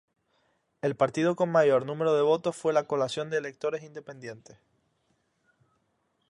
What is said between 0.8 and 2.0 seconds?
El partido con mayor